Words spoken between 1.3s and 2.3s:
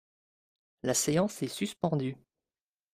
est suspendue.